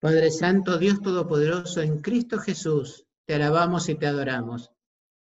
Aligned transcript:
Padre 0.00 0.30
Santo, 0.30 0.78
Dios 0.78 1.02
Todopoderoso, 1.02 1.82
en 1.82 2.00
Cristo 2.00 2.38
Jesús, 2.38 3.06
te 3.26 3.34
alabamos 3.34 3.86
y 3.90 3.96
te 3.96 4.06
adoramos, 4.06 4.70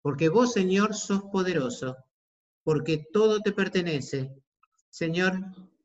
porque 0.01 0.29
vos, 0.29 0.53
Señor, 0.53 0.95
sos 0.95 1.23
poderoso, 1.23 1.97
porque 2.63 3.05
todo 3.11 3.41
te 3.41 3.51
pertenece. 3.51 4.31
Señor, 4.89 5.33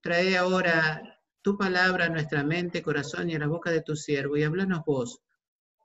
trae 0.01 0.37
ahora 0.37 1.19
tu 1.43 1.59
palabra 1.59 2.05
a 2.05 2.09
nuestra 2.09 2.45
mente, 2.45 2.85
corazón 2.85 3.31
y 3.31 3.35
a 3.35 3.41
la 3.41 3.49
boca 3.49 3.73
de 3.73 3.83
tu 3.83 3.97
siervo, 3.97 4.37
y 4.37 4.45
háblanos 4.45 4.85
vos, 4.87 5.21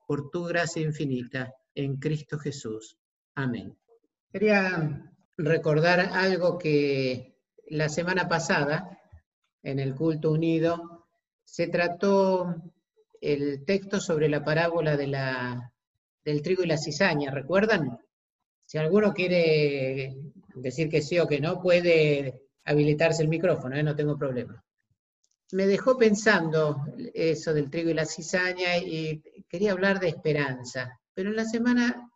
por 0.07 0.29
tu 0.29 0.43
gracia 0.43 0.83
infinita, 0.83 1.51
en 1.73 1.97
Cristo 1.97 2.37
Jesús. 2.37 2.95
Amén. 3.33 3.75
Quería 4.31 5.11
recordar 5.35 5.99
algo 6.13 6.59
que 6.59 7.39
la 7.69 7.89
semana 7.89 8.27
pasada, 8.27 8.99
en 9.63 9.79
el 9.79 9.95
culto 9.95 10.29
unido, 10.29 11.07
se 11.43 11.65
trató 11.65 12.71
el 13.21 13.65
texto 13.65 13.99
sobre 13.99 14.29
la 14.29 14.43
parábola 14.43 14.95
de 14.97 15.07
la, 15.07 15.71
del 16.23 16.41
trigo 16.41 16.63
y 16.63 16.67
la 16.67 16.77
cizaña, 16.77 17.31
¿recuerdan? 17.31 17.99
Si 18.65 18.77
alguno 18.77 19.13
quiere 19.13 20.15
decir 20.55 20.89
que 20.89 21.01
sí 21.01 21.19
o 21.19 21.27
que 21.27 21.39
no, 21.39 21.61
puede 21.61 22.41
habilitarse 22.65 23.23
el 23.23 23.29
micrófono, 23.29 23.75
¿eh? 23.75 23.83
no 23.83 23.95
tengo 23.95 24.17
problema. 24.17 24.63
Me 25.51 25.65
dejó 25.65 25.97
pensando 25.97 26.85
eso 27.13 27.53
del 27.53 27.71
trigo 27.71 27.89
y 27.89 27.95
la 27.95 28.05
cizaña 28.05 28.77
y 28.77 29.21
quería 29.49 29.71
hablar 29.71 29.99
de 29.99 30.09
esperanza, 30.09 30.99
pero 31.13 31.29
en 31.29 31.35
la 31.35 31.45
semana 31.45 32.09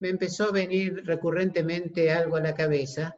me 0.00 0.08
empezó 0.08 0.44
a 0.48 0.52
venir 0.52 1.04
recurrentemente 1.04 2.10
algo 2.10 2.36
a 2.36 2.40
la 2.40 2.54
cabeza 2.54 3.16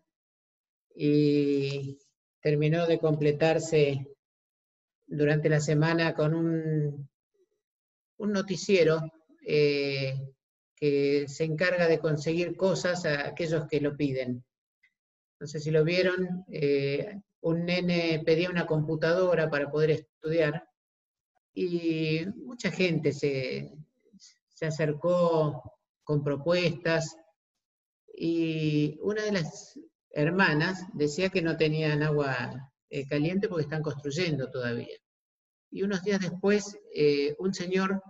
y 0.94 1.98
terminó 2.40 2.86
de 2.86 2.98
completarse 2.98 4.06
durante 5.08 5.48
la 5.48 5.60
semana 5.60 6.14
con 6.14 6.34
un, 6.34 7.08
un 8.18 8.32
noticiero 8.32 9.00
eh, 9.44 10.14
que 10.76 11.26
se 11.26 11.44
encarga 11.44 11.88
de 11.88 11.98
conseguir 11.98 12.56
cosas 12.56 13.04
a 13.06 13.26
aquellos 13.28 13.66
que 13.68 13.80
lo 13.80 13.96
piden. 13.96 14.44
No 15.40 15.46
sé 15.46 15.60
si 15.60 15.70
lo 15.70 15.84
vieron, 15.84 16.44
eh, 16.52 17.20
un 17.40 17.64
nene 17.64 18.22
pedía 18.24 18.50
una 18.50 18.66
computadora 18.66 19.48
para 19.48 19.70
poder 19.70 19.90
estudiar 19.90 20.68
y 21.54 22.26
mucha 22.36 22.70
gente 22.70 23.12
se, 23.12 23.72
se 24.48 24.66
acercó 24.66 25.62
con 26.04 26.22
propuestas 26.22 27.16
y 28.14 28.98
una 29.02 29.22
de 29.22 29.32
las 29.32 29.78
hermanas 30.10 30.84
decía 30.92 31.28
que 31.28 31.42
no 31.42 31.56
tenían 31.56 32.02
agua 32.02 32.72
eh, 32.90 33.06
caliente 33.06 33.48
porque 33.48 33.64
están 33.64 33.82
construyendo 33.82 34.50
todavía. 34.50 34.96
Y 35.70 35.82
unos 35.82 36.02
días 36.02 36.20
después, 36.20 36.78
eh, 36.94 37.34
un 37.38 37.52
señor 37.52 38.02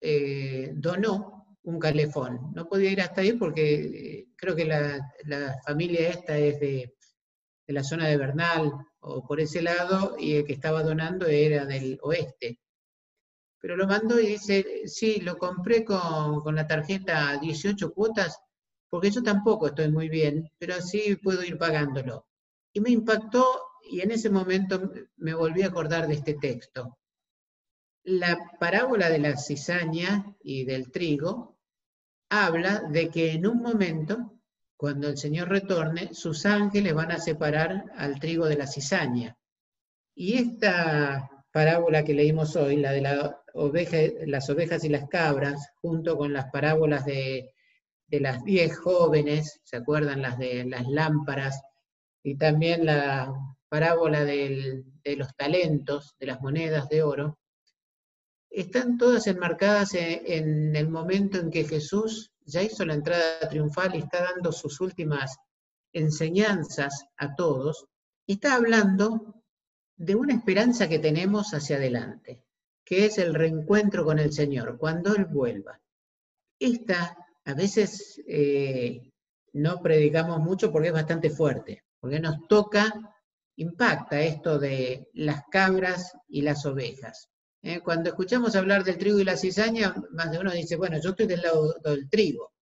eh, 0.00 0.70
donó 0.74 1.58
un 1.62 1.78
calefón. 1.78 2.52
No 2.54 2.68
podía 2.68 2.90
ir 2.90 3.00
hasta 3.00 3.20
ahí 3.20 3.34
porque 3.34 4.26
creo 4.36 4.56
que 4.56 4.64
la, 4.64 5.60
familia 5.64 6.08
esta 6.08 6.36
es 6.36 6.58
de, 6.58 6.94
la 7.68 7.84
zona 7.84 8.08
de 8.08 8.16
Bernal 8.16 8.72
o 9.00 9.24
por 9.24 9.40
ese 9.40 9.62
lado, 9.62 10.16
y 10.18 10.34
el 10.34 10.44
que 10.44 10.52
estaba 10.52 10.82
donando 10.82 11.26
era 11.26 11.64
del 11.64 11.98
oeste. 12.02 12.60
Pero 13.60 13.76
lo 13.76 13.86
mandó 13.86 14.20
y 14.20 14.26
dice, 14.26 14.82
sí, 14.86 15.20
lo 15.20 15.38
compré 15.38 15.84
con, 15.84 16.40
con 16.40 16.54
la 16.54 16.66
tarjeta 16.66 17.38
18 17.38 17.92
cuotas, 17.92 18.38
porque 18.90 19.10
yo 19.10 19.22
tampoco 19.22 19.68
estoy 19.68 19.90
muy 19.90 20.08
bien, 20.08 20.50
pero 20.58 20.74
así 20.74 21.16
puedo 21.16 21.42
ir 21.42 21.56
pagándolo. 21.58 22.26
Y 22.72 22.80
me 22.80 22.90
impactó 22.90 23.44
y 23.90 24.00
en 24.00 24.10
ese 24.10 24.30
momento 24.30 24.92
me 25.16 25.34
volví 25.34 25.62
a 25.62 25.68
acordar 25.68 26.06
de 26.06 26.14
este 26.14 26.34
texto. 26.34 26.98
La 28.04 28.38
parábola 28.58 29.08
de 29.08 29.18
la 29.18 29.36
cizaña 29.36 30.34
y 30.42 30.64
del 30.64 30.90
trigo 30.90 31.58
habla 32.30 32.80
de 32.90 33.10
que 33.10 33.32
en 33.32 33.46
un 33.46 33.58
momento, 33.58 34.32
cuando 34.76 35.08
el 35.08 35.18
Señor 35.18 35.48
retorne, 35.48 36.14
sus 36.14 36.46
ángeles 36.46 36.94
van 36.94 37.12
a 37.12 37.18
separar 37.18 37.84
al 37.96 38.18
trigo 38.18 38.46
de 38.46 38.56
la 38.56 38.66
cizaña. 38.66 39.36
Y 40.14 40.34
esta 40.34 41.30
parábola 41.52 42.04
que 42.04 42.14
leímos 42.14 42.56
hoy, 42.56 42.76
la 42.76 42.92
de 42.92 43.02
las 43.02 44.50
ovejas 44.50 44.84
y 44.84 44.88
las 44.88 45.08
cabras, 45.08 45.68
junto 45.80 46.16
con 46.16 46.32
las 46.32 46.50
parábolas 46.50 47.04
de, 47.04 47.52
de 48.06 48.20
las 48.20 48.42
diez 48.44 48.78
jóvenes, 48.78 49.60
¿se 49.64 49.76
acuerdan? 49.76 50.22
Las 50.22 50.38
de 50.38 50.64
las 50.64 50.86
lámparas 50.88 51.62
y 52.22 52.36
también 52.36 52.86
la 52.86 53.32
parábola 53.72 54.22
de 54.26 54.84
los 55.16 55.34
talentos, 55.34 56.14
de 56.20 56.26
las 56.26 56.42
monedas 56.42 56.90
de 56.90 57.02
oro, 57.02 57.38
están 58.50 58.98
todas 58.98 59.26
enmarcadas 59.28 59.94
en, 59.94 60.76
el 60.76 60.90
momento 60.90 61.38
en 61.38 61.50
que 61.50 61.64
Jesús 61.64 62.32
ya 62.44 62.62
hizo 62.62 62.84
la 62.84 62.92
entrada 62.92 63.48
triunfal 63.48 63.94
y 63.94 64.00
está 64.00 64.24
dando 64.24 64.52
sus 64.52 64.78
últimas 64.82 65.38
enseñanzas 65.94 67.06
a 67.16 67.34
todos, 67.34 67.86
está 68.26 68.56
hablando 68.56 69.42
de 69.96 70.16
una 70.16 70.34
esperanza 70.34 70.86
que 70.86 70.98
tenemos 70.98 71.54
hacia 71.54 71.76
adelante, 71.76 72.44
que 72.84 73.06
es 73.06 73.16
el 73.16 73.32
reencuentro 73.32 74.04
con 74.04 74.18
el 74.18 74.34
Señor, 74.34 74.76
cuando 74.76 75.16
Él 75.16 75.24
vuelva. 75.24 75.80
Esta, 76.58 77.16
a 77.46 77.54
veces 77.54 78.20
eh, 78.28 79.10
no 79.54 79.80
predicamos 79.80 80.40
mucho 80.40 80.70
porque 80.70 80.88
es 80.88 80.94
bastante 80.94 81.30
fuerte, 81.30 81.84
porque 82.00 82.20
nos 82.20 82.46
toca, 82.48 83.11
impacta 83.56 84.20
esto 84.20 84.58
de 84.58 85.08
las 85.14 85.42
cabras 85.50 86.12
y 86.28 86.42
las 86.42 86.64
ovejas. 86.66 87.28
¿eh? 87.62 87.80
Cuando 87.80 88.10
escuchamos 88.10 88.56
hablar 88.56 88.84
del 88.84 88.98
trigo 88.98 89.18
y 89.18 89.24
la 89.24 89.36
cizaña, 89.36 89.94
más 90.10 90.30
de 90.30 90.38
uno 90.38 90.52
dice, 90.52 90.76
bueno, 90.76 90.98
yo 91.00 91.10
estoy 91.10 91.26
del 91.26 91.42
lado 91.42 91.74
del 91.84 92.08
trigo, 92.08 92.52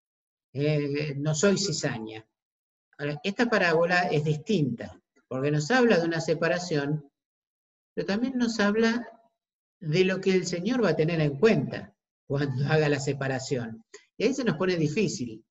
eh, 0.52 1.14
no 1.16 1.34
soy 1.34 1.58
cizaña. 1.58 2.26
Esta 3.22 3.46
parábola 3.46 4.08
es 4.08 4.24
distinta, 4.24 5.00
porque 5.26 5.50
nos 5.50 5.70
habla 5.70 5.98
de 5.98 6.06
una 6.06 6.20
separación, 6.20 7.10
pero 7.94 8.06
también 8.06 8.36
nos 8.36 8.60
habla 8.60 9.06
de 9.80 10.04
lo 10.04 10.20
que 10.20 10.34
el 10.34 10.46
Señor 10.46 10.84
va 10.84 10.90
a 10.90 10.96
tener 10.96 11.20
en 11.20 11.38
cuenta 11.38 11.94
cuando 12.26 12.66
haga 12.66 12.88
la 12.90 13.00
separación. 13.00 13.82
Y 14.18 14.24
ahí 14.24 14.34
se 14.34 14.44
nos 14.44 14.56
pone 14.56 14.76
difícil. 14.76 15.42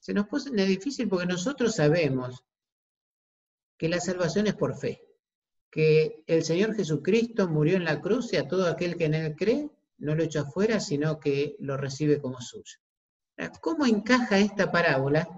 Se 0.00 0.12
nos 0.12 0.26
pone 0.26 0.66
difícil 0.66 1.08
porque 1.08 1.26
nosotros 1.26 1.76
sabemos 1.76 2.44
que 3.76 3.88
la 3.88 4.00
salvación 4.00 4.46
es 4.46 4.54
por 4.54 4.76
fe, 4.76 5.02
que 5.70 6.24
el 6.26 6.44
Señor 6.44 6.74
Jesucristo 6.74 7.48
murió 7.48 7.76
en 7.76 7.84
la 7.84 8.00
cruz 8.00 8.32
y 8.32 8.36
a 8.36 8.48
todo 8.48 8.66
aquel 8.66 8.96
que 8.96 9.06
en 9.06 9.14
Él 9.14 9.36
cree 9.36 9.70
no 9.98 10.14
lo 10.14 10.22
echa 10.22 10.42
afuera, 10.42 10.80
sino 10.80 11.18
que 11.18 11.56
lo 11.58 11.76
recibe 11.76 12.20
como 12.20 12.40
suyo. 12.40 12.78
¿Cómo 13.60 13.86
encaja 13.86 14.38
esta 14.38 14.70
parábola 14.70 15.28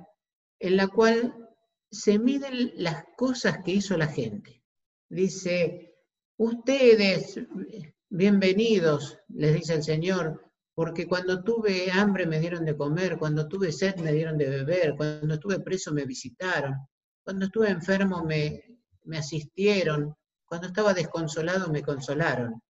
en 0.60 0.76
la 0.76 0.88
cual 0.88 1.48
se 1.90 2.18
miden 2.18 2.72
las 2.76 3.04
cosas 3.16 3.58
que 3.64 3.72
hizo 3.72 3.96
la 3.96 4.06
gente? 4.06 4.62
Dice, 5.08 5.96
ustedes, 6.36 7.40
bienvenidos, 8.08 9.18
les 9.28 9.54
dice 9.54 9.74
el 9.74 9.82
Señor, 9.82 10.44
porque 10.74 11.08
cuando 11.08 11.42
tuve 11.42 11.90
hambre 11.90 12.26
me 12.26 12.38
dieron 12.38 12.64
de 12.64 12.76
comer, 12.76 13.18
cuando 13.18 13.48
tuve 13.48 13.72
sed 13.72 13.96
me 13.96 14.12
dieron 14.12 14.38
de 14.38 14.48
beber, 14.48 14.94
cuando 14.96 15.34
estuve 15.34 15.58
preso 15.60 15.92
me 15.92 16.04
visitaron, 16.04 16.76
cuando 17.28 17.44
estuve 17.44 17.68
enfermo 17.68 18.24
me, 18.24 18.64
me 19.04 19.18
asistieron, 19.18 20.16
cuando 20.46 20.68
estaba 20.68 20.94
desconsolado 20.94 21.70
me 21.70 21.82
consolaron. 21.82 22.62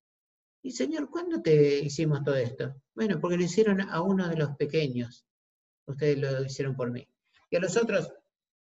Y 0.60 0.72
Señor, 0.72 1.08
¿cuándo 1.10 1.40
te 1.40 1.78
hicimos 1.78 2.24
todo 2.24 2.34
esto? 2.34 2.74
Bueno, 2.92 3.20
porque 3.20 3.36
lo 3.36 3.44
hicieron 3.44 3.80
a 3.80 4.02
uno 4.02 4.28
de 4.28 4.34
los 4.34 4.56
pequeños. 4.56 5.24
Ustedes 5.86 6.18
lo 6.18 6.44
hicieron 6.44 6.74
por 6.74 6.90
mí. 6.90 7.06
Y 7.48 7.54
a 7.54 7.60
los 7.60 7.76
otros, 7.76 8.12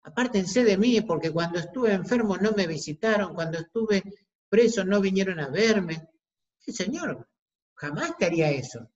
apártense 0.03 0.63
de 0.63 0.77
mí, 0.77 1.01
porque 1.01 1.31
cuando 1.31 1.59
estuve 1.59 1.95
enfermo 1.95 2.37
no 2.37 2.53
me 2.53 2.67
visitaron, 2.67 3.33
cuando 3.33 3.57
estuve 3.57 4.03
preso 4.51 4.85
no 4.85 5.01
vinieron 5.01 5.41
a 5.41 5.49
verme. 5.49 6.07
Sí, 6.59 6.73
Señor, 6.73 7.27
jamás 7.73 8.15
te 8.19 8.27
haría 8.27 8.51
eso. 8.51 8.91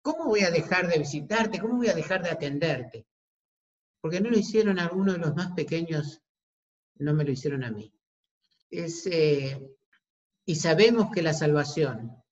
¿Cómo 0.00 0.24
voy 0.24 0.40
a 0.40 0.50
dejar 0.50 0.88
de 0.88 1.00
visitarte? 1.00 1.60
¿Cómo 1.60 1.76
voy 1.76 1.88
a 1.88 1.94
dejar 1.94 2.22
de 2.22 2.30
atenderte? 2.30 3.06
Porque 4.00 4.22
no 4.22 4.30
lo 4.30 4.38
hicieron 4.38 4.78
a 4.78 4.84
alguno 4.84 5.12
de 5.12 5.18
los 5.18 5.36
más 5.36 5.52
pequeños 5.52 6.22
no 7.00 7.14
me 7.14 7.24
lo 7.24 7.32
hicieron 7.32 7.64
a 7.64 7.70
mí. 7.70 7.92
Eh, 8.70 9.76
y 10.44 10.54
sabemos 10.54 11.10
que 11.12 11.22
la 11.22 11.34
salvación 11.34 12.22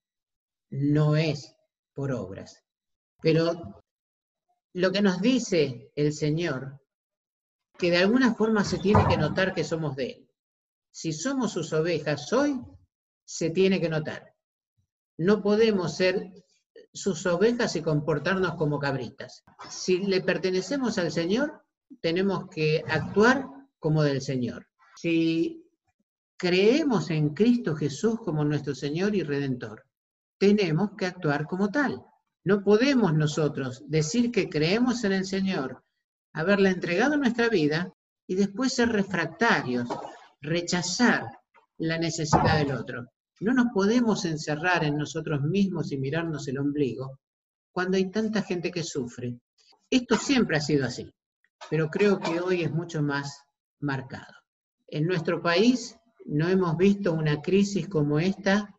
no 0.71 1.17
es 1.17 1.55
por 1.95 2.13
obras. 2.13 2.63
Pero 3.21 3.83
lo 4.75 4.93
que 4.93 5.03
nos 5.03 5.21
dice 5.21 5.91
el 5.97 6.13
Señor, 6.13 6.81
que 7.77 7.91
de 7.91 7.99
alguna 7.99 8.35
forma 8.35 8.65
se 8.65 8.79
tiene 8.79 9.07
que 9.09 9.17
notar 9.17 9.55
que 9.55 9.65
somos 9.65 9.97
de 9.97 10.11
Él. 10.11 10.31
Si 10.91 11.13
somos 11.13 11.53
sus 11.53 11.73
ovejas 11.73 12.33
hoy, 12.33 12.61
se 13.25 13.51
tiene 13.51 13.81
que 13.81 13.89
notar. 13.89 14.35
No 15.17 15.43
podemos 15.43 15.97
ser 15.97 16.33
sus 16.93 17.25
ovejas 17.27 17.77
y 17.77 17.83
comportarnos 17.83 18.55
como 18.55 18.79
cabritas. 18.79 19.45
Si 19.71 19.99
le 19.99 20.21
pertenecemos 20.21 20.99
al 20.99 21.11
Señor, 21.13 21.65
tenemos 22.01 22.49
que 22.49 22.85
actuar 22.87 23.47
como 23.79 24.03
del 24.03 24.21
Señor. 24.21 24.67
Si 24.97 25.65
creemos 26.37 27.11
en 27.11 27.35
Cristo 27.35 27.75
Jesús 27.75 28.21
como 28.21 28.45
nuestro 28.45 28.75
Señor 28.75 29.15
y 29.15 29.23
Redentor, 29.23 29.85
tenemos 30.39 30.91
que 30.97 31.07
actuar 31.07 31.47
como 31.47 31.69
tal. 31.71 32.03
No 32.45 32.63
podemos 32.63 33.13
nosotros 33.15 33.83
decir 33.89 34.31
que 34.31 34.49
creemos 34.49 35.05
en 35.05 35.13
el 35.13 35.27
Señor, 35.27 35.85
haberle 36.33 36.71
entregado 36.71 37.17
nuestra 37.17 37.49
vida 37.49 37.93
y 38.27 38.37
después 38.37 38.75
ser 38.75 38.91
refractarios, 38.91 39.89
rechazar 40.41 41.27
la 41.79 41.99
necesidad 41.99 42.59
del 42.59 42.73
otro. 42.73 43.07
No 43.41 43.53
nos 43.53 43.67
podemos 43.73 44.25
encerrar 44.25 44.85
en 44.85 44.97
nosotros 44.97 45.43
mismos 45.43 45.93
y 45.93 45.99
mirarnos 45.99 46.47
el 46.49 46.59
ombligo 46.59 47.19
cuando 47.73 47.97
hay 47.97 48.11
tanta 48.11 48.43
gente 48.43 48.71
que 48.71 48.83
sufre. 48.83 49.39
Esto 49.91 50.17
siempre 50.17 50.57
ha 50.57 50.61
sido 50.61 50.87
así, 50.87 51.13
pero 51.71 51.89
creo 51.89 52.19
que 52.19 52.41
hoy 52.41 52.63
es 52.63 52.73
mucho 52.73 53.03
más 53.03 53.43
marcado. 53.81 54.35
En 54.87 55.07
nuestro 55.07 55.43
país 55.43 55.97
no 56.25 56.49
hemos 56.49 56.77
visto 56.77 57.13
una 57.13 57.41
crisis 57.41 57.89
como 57.89 58.19
esta, 58.19 58.75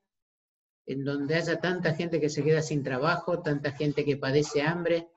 en 0.85 1.03
donde 1.03 1.35
haya 1.35 1.59
tanta 1.59 1.93
gente 1.93 2.19
que 2.19 2.29
se 2.29 2.43
queda 2.43 2.61
sin 2.61 2.83
trabajo, 2.83 3.41
tanta 3.41 3.71
gente 3.71 4.03
que 4.03 4.17
padece 4.17 4.61
hambre, 4.61 5.09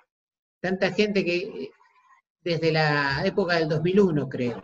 tanta 0.61 0.93
gente 0.93 1.25
que 1.25 1.71
desde 2.43 2.73
la 2.73 3.25
época 3.25 3.57
del 3.57 3.69
2001, 3.69 4.29
creo. 4.29 4.63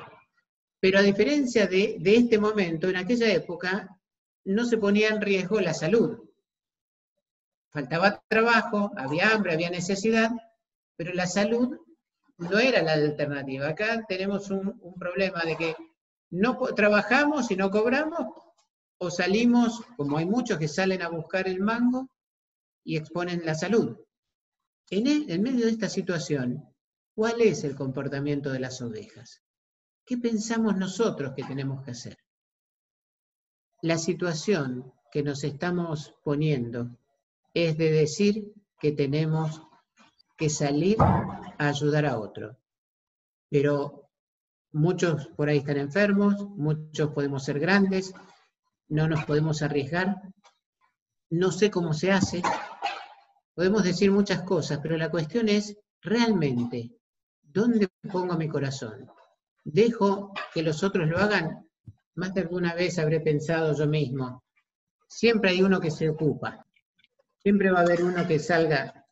Pero 0.81 0.99
a 0.99 1.03
diferencia 1.03 1.67
de, 1.67 1.97
de 1.99 2.17
este 2.17 2.38
momento, 2.38 2.88
en 2.88 2.97
aquella 2.97 3.32
época 3.32 3.99
no 4.44 4.64
se 4.64 4.79
ponía 4.79 5.09
en 5.09 5.21
riesgo 5.21 5.61
la 5.61 5.75
salud. 5.75 6.19
Faltaba 7.71 8.23
trabajo, 8.29 8.93
había 8.97 9.31
hambre, 9.31 9.53
había 9.53 9.71
necesidad, 9.71 10.31
pero 10.97 11.12
la 11.12 11.26
salud 11.26 11.79
no 12.38 12.58
era 12.58 12.82
la 12.82 12.93
alternativa. 12.93 13.69
Acá 13.69 14.05
tenemos 14.08 14.50
un, 14.50 14.81
problema 14.99 15.43
de 15.44 15.56
que 15.56 15.76
no 16.31 16.58
trabajamos 16.75 17.50
y 17.50 17.56
no 17.56 17.70
cobramos, 17.70 18.26
o 18.99 19.11
salimos, 19.11 19.82
como 19.96 20.19
hay 20.19 20.26
muchos 20.26 20.58
que 20.58 20.69
salen 20.69 21.02
a 21.02 21.08
buscar 21.08 21.49
el 21.49 21.61
mango 21.61 22.08
y 22.85 22.96
exponen 22.96 23.44
la 23.44 23.55
salud. 23.55 23.96
En, 24.90 25.31
en 25.31 25.43
medio 25.43 25.67
de 25.67 25.73
esta 25.73 25.88
situación, 25.88 26.64
¿cuál 27.14 27.40
es 27.40 27.64
el 27.64 27.76
comportamiento 27.76 28.50
de 28.50 28.61
las 28.61 28.81
ovejas? 28.81 29.43
¿Qué 30.05 30.17
pensamos 30.17 30.76
nosotros 30.76 31.32
que 31.37 31.44
tenemos 31.44 31.85
que 31.85 31.90
hacer? 31.90 32.19
La 33.82 33.99
situación 33.99 34.93
que 35.12 35.23
nos 35.23 35.44
estamos 35.44 36.14
poniendo 36.25 36.99
es 37.55 37.76
de 37.76 37.90
decir 37.90 38.52
que 38.81 38.93
tenemos 38.93 39.68
que 40.38 40.49
salir 40.49 40.96
a 41.00 41.69
ayudar 41.69 42.06
a 42.06 42.19
otro. 42.19 42.56
Pero 43.50 44.08
muchos 44.73 45.26
por 45.37 45.49
ahí 45.49 45.58
están 45.58 45.79
enfermos, 45.79 46.37
muchos 46.50 47.11
podemos 47.11 47.44
ser 47.44 47.58
grandes, 47.58 48.14
no 48.88 49.08
nos 49.08 49.25
podemos 49.25 49.62
arriesgar, 49.62 50.23
no 51.31 51.50
sé 51.50 51.70
cómo 51.70 51.93
se 51.93 52.12
hace, 52.12 52.40
podemos 53.55 53.82
decir 53.82 54.11
muchas 54.12 54.43
cosas, 54.43 54.79
pero 54.81 54.96
la 54.96 55.11
cuestión 55.11 55.49
es 55.49 55.76
realmente, 56.00 56.93
¿dónde 57.43 57.88
pongo 58.11 58.37
mi 58.37 58.49
corazón? 58.49 59.11
¿Dejo 59.64 60.32
que 60.55 60.62
los 60.62 60.82
otros 60.85 61.08
lo 61.08 61.19
hagan? 61.19 61.69
Más 62.14 62.32
de 62.32 62.43
alguna 62.43 62.75
vez 62.75 62.99
habré 62.99 63.20
pensado 63.20 63.75
yo 63.76 63.87
mismo, 63.87 64.44
siempre 65.08 65.50
hay 65.50 65.62
uno 65.62 65.81
que 65.81 65.90
se 65.90 66.08
ocupa, 66.08 66.64
siempre 67.43 67.70
va 67.70 67.81
a 67.81 67.82
haber 67.82 68.05
uno 68.05 68.26
que 68.26 68.38
salga 68.38 69.07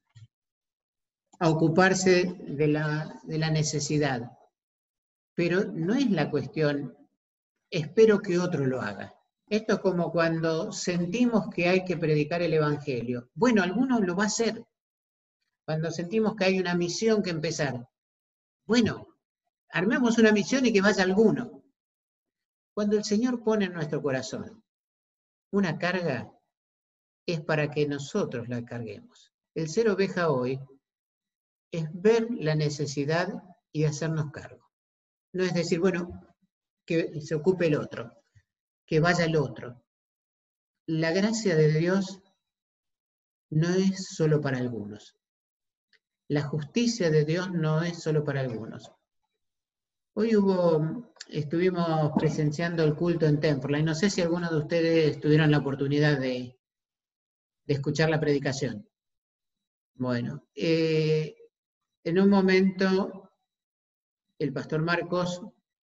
a 1.39 1.51
ocuparse 1.51 2.35
de 2.47 2.69
la, 2.69 3.21
de 3.25 3.39
la 3.39 3.51
necesidad. 3.51 4.31
Pero 5.35 5.65
no 5.65 5.95
es 5.95 6.11
la 6.11 6.31
cuestión, 6.31 6.97
espero 7.71 8.21
que 8.21 8.39
otro 8.39 8.67
lo 8.67 8.81
haga. 8.81 9.15
Esto 9.49 9.75
es 9.75 9.81
como 9.81 10.11
cuando 10.11 10.73
sentimos 10.73 11.49
que 11.55 11.69
hay 11.69 11.85
que 11.85 11.97
predicar 11.97 12.43
el 12.43 12.55
Evangelio. 12.55 13.31
Bueno, 13.35 13.63
alguno 13.63 14.01
lo 14.01 14.17
va 14.17 14.25
a 14.25 14.27
hacer. 14.27 14.65
Cuando 15.65 15.91
sentimos 15.91 16.35
que 16.35 16.47
hay 16.47 16.59
una 16.59 16.75
misión 16.75 17.23
que 17.23 17.31
empezar. 17.31 17.89
Bueno, 18.67 19.07
armemos 19.71 20.19
una 20.19 20.33
misión 20.33 20.67
y 20.67 20.73
que 20.73 20.81
vaya 20.81 21.05
alguno. 21.05 21.63
Cuando 22.75 22.97
el 22.97 23.05
Señor 23.05 23.43
pone 23.43 23.67
en 23.67 23.73
nuestro 23.73 24.03
corazón 24.03 24.63
una 25.53 25.79
carga, 25.79 26.33
es 27.25 27.41
para 27.41 27.71
que 27.71 27.87
nosotros 27.87 28.49
la 28.49 28.65
carguemos. 28.65 29.33
El 29.55 29.69
ser 29.69 29.89
oveja 29.89 30.31
hoy 30.31 30.61
es 31.71 31.87
ver 31.93 32.29
la 32.31 32.55
necesidad 32.55 33.29
y 33.73 33.85
hacernos 33.85 34.31
cargo. 34.33 34.71
No 35.33 35.45
es 35.45 35.55
decir, 35.55 35.81
bueno, 35.81 36.35
que 36.85 37.21
se 37.21 37.35
ocupe 37.35 37.67
el 37.67 37.77
otro, 37.77 38.13
que 38.87 39.01
vaya 39.01 39.25
el 39.25 39.37
otro. 39.37 39.83
La 40.87 41.11
gracia 41.11 41.57
de 41.57 41.73
Dios 41.73 42.23
no 43.51 43.69
es 43.69 44.07
solo 44.15 44.41
para 44.41 44.59
algunos. 44.59 45.17
La 46.29 46.43
justicia 46.43 47.11
de 47.11 47.25
Dios 47.25 47.53
no 47.53 47.83
es 47.83 48.03
solo 48.03 48.25
para 48.25 48.41
algunos. 48.41 48.91
Hoy 50.15 50.35
hubo, 50.35 51.13
estuvimos 51.29 52.13
presenciando 52.17 52.83
el 52.85 52.95
culto 52.95 53.27
en 53.27 53.39
Temple 53.39 53.81
y 53.81 53.83
no 53.83 53.95
sé 53.95 54.09
si 54.09 54.23
algunos 54.23 54.51
de 54.51 54.57
ustedes 54.57 55.21
tuvieron 55.21 55.51
la 55.51 55.59
oportunidad 55.59 56.19
de, 56.19 56.57
de 57.67 57.75
escuchar 57.75 58.09
la 58.09 58.21
predicación. 58.21 58.89
Bueno, 59.95 60.47
eh, 60.55 61.36
en 62.07 62.21
un 62.21 62.31
momento 62.31 63.33
el 64.39 64.53
pastor 64.53 64.81
Marcos 64.81 65.43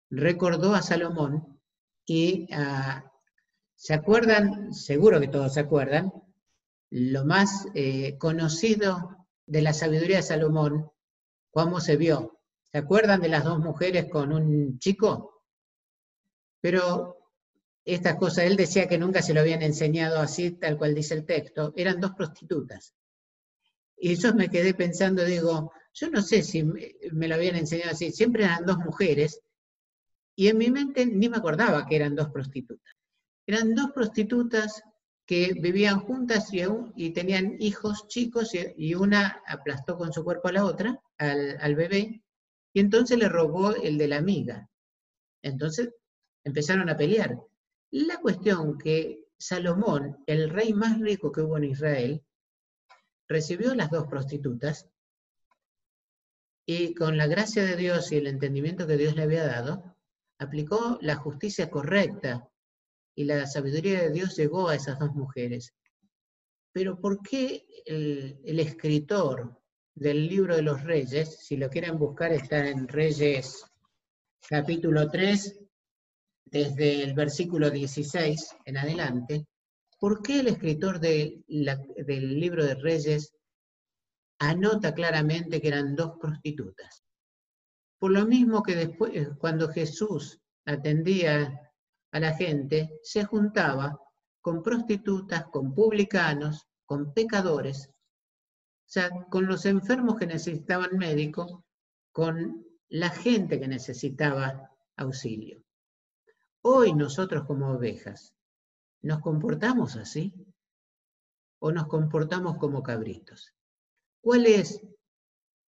recordó 0.09 0.73
a 0.73 0.81
Salomón 0.81 1.59
y 2.05 2.47
ah, 2.53 3.11
se 3.75 3.93
acuerdan, 3.93 4.73
seguro 4.73 5.19
que 5.19 5.27
todos 5.27 5.53
se 5.53 5.59
acuerdan, 5.59 6.13
lo 6.89 7.25
más 7.25 7.67
eh, 7.73 8.17
conocido 8.17 9.27
de 9.45 9.61
la 9.61 9.73
sabiduría 9.73 10.17
de 10.17 10.23
Salomón, 10.23 10.89
cómo 11.51 11.81
se 11.81 11.97
vio. 11.97 12.39
¿Se 12.71 12.77
acuerdan 12.77 13.19
de 13.19 13.29
las 13.29 13.43
dos 13.43 13.59
mujeres 13.59 14.05
con 14.09 14.31
un 14.31 14.79
chico? 14.79 15.43
Pero 16.61 17.17
estas 17.83 18.15
cosas, 18.15 18.45
él 18.45 18.55
decía 18.55 18.87
que 18.87 18.97
nunca 18.97 19.21
se 19.21 19.33
lo 19.33 19.41
habían 19.41 19.63
enseñado 19.63 20.21
así, 20.21 20.51
tal 20.51 20.77
cual 20.77 20.95
dice 20.95 21.13
el 21.13 21.25
texto, 21.25 21.73
eran 21.75 21.99
dos 21.99 22.11
prostitutas. 22.11 22.95
Y 23.97 24.15
yo 24.15 24.33
me 24.33 24.49
quedé 24.49 24.73
pensando, 24.73 25.25
digo, 25.25 25.73
yo 25.95 26.09
no 26.09 26.21
sé 26.21 26.43
si 26.43 26.61
me, 26.63 27.27
lo 27.27 27.35
habían 27.35 27.55
enseñado 27.55 27.91
así, 27.91 28.11
siempre 28.11 28.43
eran 28.43 28.65
dos 28.65 28.77
mujeres, 28.79 29.41
y 30.35 30.49
en 30.49 30.57
mi 30.57 30.69
mente 30.69 31.05
ni 31.05 31.29
me 31.29 31.37
acordaba 31.37 31.85
que 31.85 31.95
eran 31.95 32.15
dos 32.15 32.29
prostitutas. 32.29 32.93
Eran 33.47 33.73
dos 33.73 33.91
prostitutas 33.91 34.83
que 35.25 35.53
vivían 35.53 36.01
juntas 36.01 36.49
y, 36.51 37.09
tenían 37.11 37.55
hijos 37.59 38.07
chicos 38.09 38.51
y, 38.53 38.93
una 38.93 39.41
aplastó 39.47 39.97
con 39.97 40.11
su 40.11 40.23
cuerpo 40.23 40.49
a 40.49 40.51
la 40.51 40.65
otra, 40.65 41.01
al, 41.17 41.57
al 41.61 41.75
bebé, 41.75 42.21
y 42.73 42.79
entonces 42.81 43.17
le 43.17 43.29
robó 43.29 43.73
el 43.73 43.97
de 43.97 44.07
la 44.09 44.17
amiga. 44.17 44.69
Entonces 45.41 45.91
empezaron 46.43 46.89
a 46.89 46.97
pelear. 46.97 47.39
La 47.91 48.17
cuestión 48.17 48.77
que 48.77 49.29
Salomón, 49.37 50.17
el 50.27 50.49
rey 50.49 50.73
más 50.73 50.99
rico 50.99 51.31
que 51.31 51.41
hubo 51.41 51.57
en 51.57 51.65
Israel, 51.65 52.21
recibió 53.29 53.71
a 53.71 53.75
las 53.75 53.89
dos 53.89 54.07
prostitutas 54.07 54.89
y 56.65 56.93
con 56.95 57.17
la 57.17 57.27
gracia 57.27 57.63
de 57.63 57.75
Dios 57.75 58.11
y 58.11 58.17
el 58.17 58.27
entendimiento 58.27 58.87
que 58.87 58.97
Dios 58.97 59.15
le 59.15 59.23
había 59.23 59.45
dado, 59.45 59.95
aplicó 60.39 60.97
la 61.01 61.15
justicia 61.15 61.69
correcta 61.69 62.49
y 63.15 63.25
la 63.25 63.45
sabiduría 63.45 64.01
de 64.01 64.11
Dios 64.11 64.35
llegó 64.35 64.67
a 64.67 64.75
esas 64.75 64.99
dos 64.99 65.13
mujeres. 65.13 65.73
Pero 66.73 66.99
¿por 66.99 67.21
qué 67.21 67.65
el, 67.85 68.59
escritor 68.59 69.61
del 69.93 70.27
libro 70.27 70.55
de 70.55 70.63
los 70.63 70.83
reyes, 70.83 71.37
si 71.39 71.55
lo 71.55 71.69
quieren 71.69 71.97
buscar 71.97 72.33
está 72.33 72.67
en 72.67 72.87
Reyes 72.87 73.63
capítulo 74.49 75.09
3, 75.09 75.59
desde 76.45 77.03
el 77.03 77.13
versículo 77.13 77.69
16 77.69 78.57
en 78.65 78.77
adelante, 78.77 79.45
¿por 79.99 80.21
qué 80.21 80.41
el 80.41 80.47
escritor 80.47 80.99
del 80.99 81.43
libro 81.47 82.65
de 82.65 82.75
Reyes 82.75 83.33
anota 84.39 84.93
claramente 84.93 85.61
que 85.61 85.67
eran 85.67 85.95
dos 85.95 86.17
prostitutas? 86.19 87.03
Por 87.99 88.11
lo 88.11 88.25
mismo 88.25 88.61
que 88.63 88.75
después, 88.75 89.11
eh, 89.15 89.29
cuando 89.37 89.69
Jesús 89.69 90.39
atendía 90.65 91.71
a 92.11 92.19
la 92.19 92.33
gente, 92.33 92.99
se 93.03 93.25
juntaba 93.25 93.99
con 94.41 94.61
prostitutas, 94.61 95.45
con 95.45 95.73
publicanos, 95.73 96.67
con 96.85 97.13
pecadores, 97.13 97.89
o 97.89 98.87
sea, 98.87 99.09
con 99.31 99.47
los 99.47 99.65
enfermos 99.65 100.17
que 100.17 100.27
necesitaban 100.27 100.97
médico, 100.97 101.65
con 102.11 102.63
la 102.89 103.09
gente 103.09 103.59
que 103.59 103.67
necesitaba 103.67 104.69
auxilio. 104.95 105.63
Hoy 106.61 106.93
nosotros 106.93 107.45
como 107.45 107.71
ovejas, 107.71 108.35
¿nos 109.01 109.19
comportamos 109.19 109.95
así? 109.95 110.33
¿O 111.59 111.71
nos 111.71 111.87
comportamos 111.87 112.57
como 112.57 112.83
cabritos? 112.83 113.53
¿Cuál 114.25 114.47
es 114.47 114.81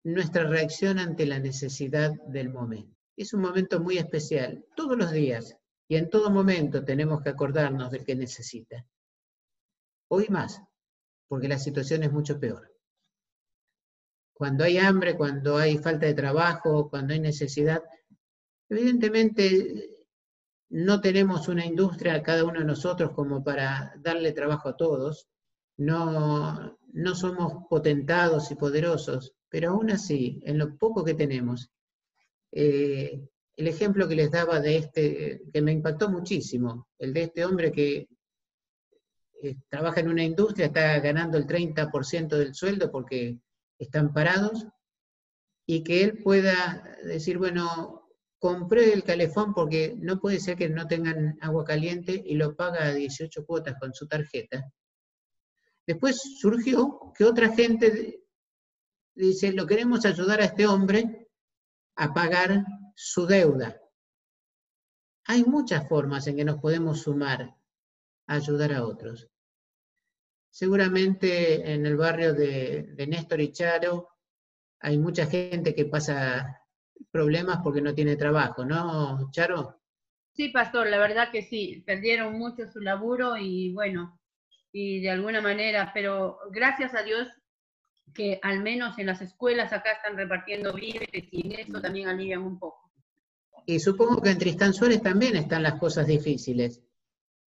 nuestra 0.05 0.45
reacción 0.45 0.99
ante 0.99 1.27
la 1.27 1.39
necesidad 1.39 2.13
del 2.29 2.49
momento? 2.49 2.97
Es 3.15 3.35
un 3.35 3.43
momento 3.43 3.79
muy 3.79 3.99
especial. 3.99 4.65
Todos 4.75 4.97
los 4.97 5.13
días 5.13 5.55
y 5.87 5.97
en 5.97 6.09
todo 6.09 6.31
momento 6.31 6.83
tenemos 6.83 7.21
que 7.21 7.29
acordarnos 7.29 7.91
del 7.91 8.07
que 8.07 8.17
necesita. 8.17 8.87
Hoy 10.11 10.29
más, 10.31 10.63
porque 11.29 11.47
la 11.47 11.59
situación 11.59 12.05
es 12.05 12.11
mucho 12.11 12.41
peor. 12.41 12.75
Cuando 14.33 14.65
hay 14.65 14.79
hambre, 14.79 15.15
cuando 15.15 15.59
hay 15.59 15.77
falta 15.77 16.07
de 16.07 16.15
trabajo, 16.15 16.89
cuando 16.89 17.13
hay 17.13 17.21
necesidad, 17.21 17.83
evidentemente 18.71 20.07
no 20.71 21.03
tenemos 21.03 21.49
una 21.49 21.67
industria 21.67 22.23
cada 22.23 22.45
uno 22.45 22.61
de 22.61 22.65
nosotros 22.65 23.11
como 23.11 23.45
para 23.45 23.93
darle 23.99 24.33
trabajo 24.33 24.71
a 24.71 24.77
todos, 24.79 25.29
no, 25.77 26.78
no 26.93 27.15
somos 27.15 27.65
potentados 27.69 28.51
y 28.51 28.55
poderosos, 28.55 29.35
pero 29.49 29.71
aún 29.71 29.91
así, 29.91 30.41
en 30.45 30.59
lo 30.59 30.77
poco 30.77 31.05
que 31.05 31.15
tenemos, 31.15 31.71
eh, 32.53 33.21
el 33.57 33.67
ejemplo 33.67 34.09
que 34.09 34.15
les 34.15 34.31
daba 34.31 34.61
de 34.61 34.77
este, 34.77 35.43
que 35.53 35.63
me 35.63 35.73
impactó 35.73 36.11
muchísimo, 36.11 36.89
el 36.99 37.13
de 37.13 37.23
este 37.23 37.45
hombre 37.45 37.73
que 37.73 38.09
eh, 39.43 39.57
trabaja 39.69 40.01
en 40.01 40.09
una 40.09 40.25
industria, 40.25 40.67
está 40.67 40.99
ganando 41.01 41.39
el 41.39 41.47
30% 41.47 42.29
del 42.37 42.55
sueldo 42.55 42.91
porque 42.91 43.39
están 43.79 44.13
parados, 44.13 44.67
y 45.67 45.85
que 45.85 46.03
él 46.03 46.23
pueda 46.23 46.99
decir, 47.05 47.37
bueno, 47.37 48.09
compré 48.39 48.93
el 48.93 49.05
calefón 49.05 49.53
porque 49.53 49.95
no 49.99 50.19
puede 50.19 50.41
ser 50.41 50.57
que 50.57 50.69
no 50.69 50.87
tengan 50.87 51.37
agua 51.43 51.65
caliente 51.65 52.23
y 52.25 52.37
lo 52.37 52.57
paga 52.57 52.87
a 52.87 52.95
18 52.95 53.45
cuotas 53.45 53.77
con 53.79 53.93
su 53.93 54.07
tarjeta. 54.07 54.73
Después 55.89 56.21
surgió 56.39 57.15
que 57.17 57.25
otra 57.25 57.49
gente 57.49 58.23
dice, 59.15 59.53
lo 59.53 59.67
queremos 59.67 60.05
ayudar 60.05 60.43
a 60.43 60.45
este 60.45 60.67
hombre 60.67 61.31
a 61.97 62.13
pagar 62.13 62.63
su 62.95 63.25
deuda. 63.25 63.81
Hay 65.25 65.45
muchas 65.45 65.89
formas 65.89 66.27
en 66.27 66.37
que 66.37 66.45
nos 66.45 66.61
podemos 66.61 67.01
sumar 67.01 67.57
a 68.27 68.35
ayudar 68.35 68.75
a 68.75 68.85
otros. 68.85 69.31
Seguramente 70.51 71.73
en 71.73 71.87
el 71.87 71.97
barrio 71.97 72.35
de, 72.35 73.07
Néstor 73.09 73.41
y 73.41 73.53
Charo 73.53 74.11
hay 74.81 74.99
mucha 74.99 75.25
gente 75.25 75.75
que 75.75 75.87
pasa 75.87 76.67
problemas 77.11 77.61
porque 77.65 77.81
no 77.81 77.95
tiene 77.95 78.17
trabajo, 78.17 78.63
¿no, 78.63 79.31
Charo? 79.31 79.81
Sí, 80.35 80.51
pastor, 80.51 80.89
la 80.89 80.99
verdad 80.99 81.31
que 81.33 81.41
sí, 81.41 81.83
perdieron 81.87 82.39
mucho 82.39 82.67
su 82.67 82.79
laburo 82.81 83.39
y 83.39 83.73
bueno, 83.73 84.18
y 84.73 85.01
de 85.01 85.11
alguna 85.11 85.41
manera, 85.41 85.91
pero 85.95 86.39
gracias 86.51 86.95
a 86.95 87.03
Dios 87.03 87.29
que 88.15 88.39
al 88.43 88.61
menos 88.61 88.99
en 88.99 89.07
las 89.07 89.21
escuelas 89.21 89.73
acá 89.73 89.93
están 89.93 90.17
repartiendo 90.17 90.73
víveres 90.73 91.29
y 91.31 91.55
eso 91.55 91.81
también 91.81 92.09
alivian 92.09 92.43
un 92.43 92.59
poco. 92.59 92.91
Y 93.67 93.81
supongo 93.81 94.23
que 94.23 94.31
en 94.31 94.39
Tristán 94.39 94.73
Suárez 94.73 95.03
también 95.03 95.37
están 95.37 95.63
las 95.63 95.79
cosas 95.79 96.07
difíciles, 96.07 96.83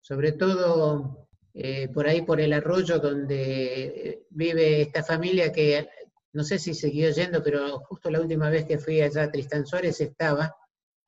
sobre 0.02 0.34
todo 0.34 1.28
eh, 1.54 1.90
por 1.90 2.08
ahí 2.08 2.22
por 2.22 2.40
el 2.40 2.54
arroyo 2.54 3.00
donde 3.00 4.26
vive 4.30 4.82
esta 4.82 5.04
familia 5.04 5.52
que 5.52 5.90
no 6.34 6.44
sé 6.44 6.60
si 6.60 6.74
siguió 6.74 7.10
yendo, 7.12 7.44
pero 7.44 7.80
justo 7.80 8.10
la 8.10 8.22
última 8.22 8.50
vez 8.50 8.66
que 8.66 8.78
fui 8.78 9.02
allá 9.02 9.24
a 9.24 9.32
Tristán 9.32 9.66
Suárez 9.66 10.00
estaba, 10.00 10.56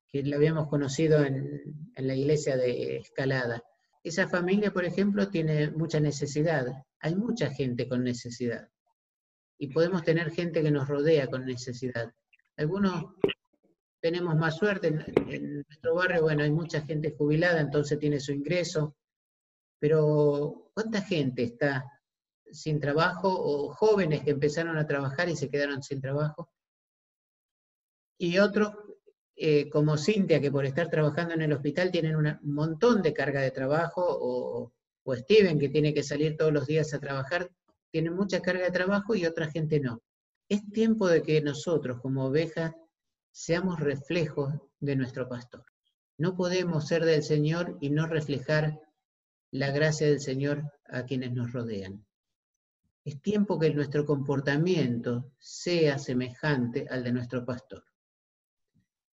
que 0.08 0.22
la 0.22 0.36
habíamos 0.36 0.68
conocido 0.68 1.24
en, 1.24 1.90
en 1.94 2.06
la 2.06 2.14
iglesia 2.14 2.56
de 2.56 2.96
Escalada. 2.98 3.62
Esa 4.04 4.28
familia, 4.28 4.70
por 4.70 4.84
ejemplo, 4.84 5.30
tiene 5.30 5.70
mucha 5.70 5.98
necesidad. 5.98 6.66
Hay 7.00 7.16
mucha 7.16 7.48
gente 7.50 7.88
con 7.88 8.04
necesidad. 8.04 8.68
Y 9.58 9.68
podemos 9.68 10.04
tener 10.04 10.30
gente 10.30 10.62
que 10.62 10.70
nos 10.70 10.86
rodea 10.86 11.26
con 11.28 11.46
necesidad. 11.46 12.12
Algunos 12.58 13.14
tenemos 14.00 14.36
más 14.36 14.58
suerte. 14.58 14.88
En, 14.88 15.64
nuestro 15.66 15.94
barrio, 15.94 16.20
bueno, 16.20 16.42
hay 16.42 16.50
mucha 16.50 16.82
gente 16.82 17.14
jubilada, 17.16 17.60
entonces 17.60 17.98
tiene 17.98 18.20
su 18.20 18.32
ingreso. 18.32 18.94
Pero, 19.78 20.70
¿cuánta 20.74 21.00
gente 21.00 21.44
está 21.44 21.90
sin 22.52 22.78
trabajo 22.78 23.28
o 23.30 23.72
jóvenes 23.72 24.22
que 24.22 24.32
empezaron 24.32 24.76
a 24.76 24.86
trabajar 24.86 25.30
y 25.30 25.36
se 25.36 25.48
quedaron 25.48 25.82
sin 25.82 26.02
trabajo? 26.02 26.50
Y 28.18 28.36
otros, 28.36 28.74
eh, 29.36 29.68
como 29.68 29.96
Cintia, 29.96 30.40
que 30.40 30.50
por 30.50 30.64
estar 30.64 30.88
trabajando 30.88 31.34
en 31.34 31.42
el 31.42 31.52
hospital 31.52 31.90
tienen 31.90 32.16
un 32.16 32.38
montón 32.42 33.02
de 33.02 33.12
carga 33.12 33.40
de 33.40 33.50
trabajo, 33.50 34.02
o, 34.06 34.72
o 35.02 35.16
Steven, 35.16 35.58
que 35.58 35.68
tiene 35.68 35.92
que 35.92 36.02
salir 36.02 36.36
todos 36.36 36.52
los 36.52 36.66
días 36.66 36.94
a 36.94 37.00
trabajar, 37.00 37.50
tienen 37.90 38.14
mucha 38.14 38.40
carga 38.40 38.64
de 38.64 38.70
trabajo 38.70 39.14
y 39.14 39.26
otra 39.26 39.50
gente 39.50 39.80
no. 39.80 40.02
Es 40.48 40.68
tiempo 40.70 41.08
de 41.08 41.22
que 41.22 41.40
nosotros, 41.40 42.00
como 42.00 42.26
ovejas, 42.26 42.72
seamos 43.32 43.80
reflejos 43.80 44.52
de 44.80 44.96
nuestro 44.96 45.28
pastor. 45.28 45.64
No 46.16 46.36
podemos 46.36 46.86
ser 46.86 47.04
del 47.04 47.22
Señor 47.22 47.76
y 47.80 47.90
no 47.90 48.06
reflejar 48.06 48.80
la 49.50 49.70
gracia 49.70 50.06
del 50.06 50.20
Señor 50.20 50.62
a 50.86 51.04
quienes 51.04 51.32
nos 51.32 51.52
rodean. 51.52 52.04
Es 53.04 53.20
tiempo 53.20 53.58
que 53.58 53.74
nuestro 53.74 54.06
comportamiento 54.06 55.32
sea 55.38 55.98
semejante 55.98 56.86
al 56.88 57.04
de 57.04 57.12
nuestro 57.12 57.44
pastor. 57.44 57.84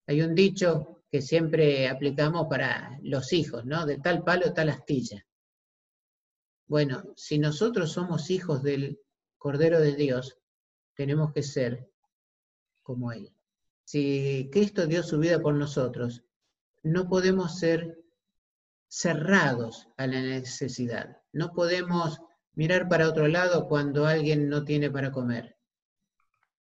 Hay 0.07 0.21
un 0.21 0.33
dicho 0.33 1.03
que 1.11 1.21
siempre 1.21 1.87
aplicamos 1.87 2.47
para 2.49 2.99
los 3.03 3.31
hijos, 3.33 3.65
¿no? 3.65 3.85
De 3.85 3.97
tal 3.97 4.23
palo, 4.23 4.53
tal 4.53 4.69
astilla. 4.69 5.25
Bueno, 6.65 7.13
si 7.15 7.37
nosotros 7.37 7.91
somos 7.91 8.29
hijos 8.29 8.63
del 8.63 8.99
Cordero 9.37 9.79
de 9.79 9.95
Dios, 9.95 10.37
tenemos 10.95 11.31
que 11.31 11.43
ser 11.43 11.89
como 12.83 13.11
Él 13.11 13.31
si 13.87 14.49
Cristo 14.51 14.85
dio 14.85 15.01
su 15.01 15.17
vida 15.17 15.39
por 15.39 15.53
nosotros, 15.53 16.25
no 16.83 17.07
podemos 17.07 17.57
ser 17.57 17.97
cerrados 18.89 19.87
a 19.95 20.07
la 20.07 20.19
necesidad. 20.19 21.21
No 21.31 21.53
podemos 21.53 22.19
mirar 22.53 22.89
para 22.89 23.07
otro 23.07 23.29
lado 23.29 23.69
cuando 23.69 24.05
alguien 24.05 24.49
no 24.49 24.65
tiene 24.65 24.91
para 24.91 25.13
comer. 25.13 25.55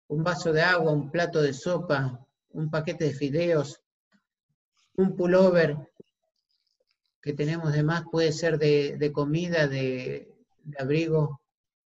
Un 0.07 0.25
vaso 0.25 0.51
de 0.51 0.63
agua, 0.63 0.91
un 0.91 1.11
plato 1.11 1.41
de 1.41 1.53
sopa, 1.53 2.27
un 2.53 2.69
paquete 2.69 3.05
de 3.05 3.13
fideos, 3.13 3.81
un 4.95 5.15
pullover 5.15 5.77
que 7.21 7.33
tenemos 7.33 7.73
de 7.73 7.83
más 7.83 8.03
puede 8.11 8.31
ser 8.31 8.57
de, 8.57 9.11
comida, 9.13 9.67
de 9.67 10.27
abrigo 10.77 11.41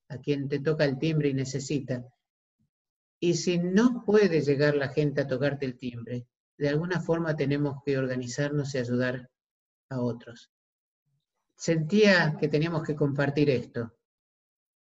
a 0.09 0.17
quien 0.17 0.47
te 0.47 0.59
toca 0.59 0.86
el 0.86 0.97
timbre 0.97 1.29
y 1.29 1.33
necesita. 1.33 2.05
Y 3.19 3.36
si 3.36 3.57
no 3.57 4.03
puede 4.05 4.41
llegar 4.41 4.75
la 4.75 4.89
gente 4.89 5.21
a 5.21 5.27
tocarte 5.27 5.65
el 5.65 5.77
timbre, 5.77 6.27
de 6.57 6.69
alguna 6.69 7.00
forma 7.00 7.36
tenemos 7.36 7.83
que 7.86 7.97
organizarnos 7.97 8.74
y 8.74 8.79
ayudar 8.79 9.29
a 9.89 10.01
otros. 10.01 10.51
Sentía 11.55 12.38
que 12.39 12.47
teníamos 12.47 12.83
que 12.83 12.95
compartir 12.95 13.50
esto, 13.50 13.93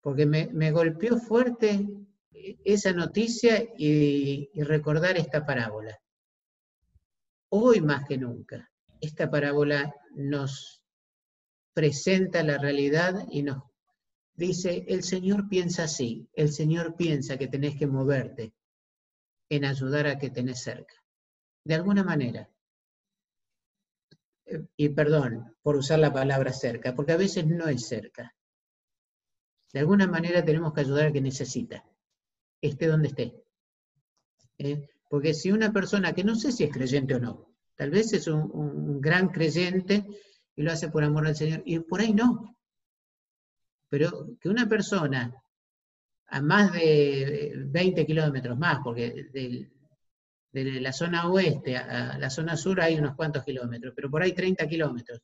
porque 0.00 0.26
me, 0.26 0.70
golpeó 0.72 1.18
fuerte 1.18 1.88
esa 2.64 2.92
noticia 2.92 3.64
y, 3.76 4.50
recordar 4.62 5.16
esta 5.16 5.44
parábola. 5.46 5.98
Hoy 7.50 7.80
más 7.80 8.04
que 8.06 8.18
nunca, 8.18 8.70
esta 9.00 9.30
parábola 9.30 9.94
nos 10.14 10.82
presenta 11.72 12.42
la 12.42 12.58
realidad 12.58 13.26
y 13.30 13.42
nos 13.42 13.62
dice, 14.34 14.84
el 14.88 15.04
Señor 15.04 15.48
piensa 15.48 15.84
así, 15.84 16.28
el 16.34 16.52
Señor 16.52 16.96
piensa 16.96 17.36
que 17.36 17.46
tenés 17.46 17.76
que 17.76 17.86
moverte 17.86 18.54
en 19.48 19.64
ayudar 19.64 20.06
a 20.06 20.18
que 20.18 20.30
tenés 20.30 20.62
cerca. 20.62 20.94
De 21.64 21.74
alguna 21.74 22.02
manera. 22.02 22.50
Eh, 24.46 24.66
y 24.76 24.88
perdón 24.90 25.56
por 25.62 25.76
usar 25.76 25.98
la 25.98 26.12
palabra 26.12 26.52
cerca, 26.52 26.94
porque 26.94 27.12
a 27.12 27.16
veces 27.16 27.46
no 27.46 27.68
es 27.68 27.86
cerca. 27.86 28.34
De 29.72 29.80
alguna 29.80 30.06
manera 30.06 30.44
tenemos 30.44 30.72
que 30.72 30.80
ayudar 30.82 31.06
a 31.06 31.12
que 31.12 31.20
necesita, 31.20 31.84
esté 32.68 32.86
donde 32.86 33.08
esté. 33.08 33.44
¿Eh? 34.58 34.88
Porque 35.08 35.34
si 35.34 35.52
una 35.52 35.72
persona 35.72 36.12
que 36.12 36.24
no 36.24 36.34
sé 36.34 36.52
si 36.52 36.64
es 36.64 36.72
creyente 36.72 37.14
o 37.14 37.20
no, 37.20 37.54
tal 37.76 37.90
vez 37.90 38.12
es 38.12 38.26
un, 38.26 38.50
un 38.52 39.00
gran 39.00 39.28
creyente 39.28 40.04
y 40.56 40.62
lo 40.62 40.72
hace 40.72 40.88
por 40.88 41.04
amor 41.04 41.26
al 41.26 41.36
Señor, 41.36 41.62
y 41.64 41.78
por 41.80 42.00
ahí 42.00 42.12
no, 42.12 42.56
pero 43.88 44.36
que 44.40 44.48
una 44.48 44.68
persona 44.68 45.32
a 46.26 46.40
más 46.42 46.72
de 46.72 47.52
20 47.66 48.04
kilómetros 48.06 48.58
más, 48.58 48.80
porque 48.82 49.28
de, 49.32 49.70
la 50.80 50.92
zona 50.92 51.28
oeste 51.28 51.76
a 51.76 52.18
la 52.18 52.28
zona 52.28 52.56
sur 52.56 52.80
hay 52.80 52.96
unos 52.96 53.14
cuantos 53.14 53.44
kilómetros, 53.44 53.92
pero 53.94 54.10
por 54.10 54.22
ahí 54.22 54.32
30 54.32 54.66
kilómetros, 54.66 55.20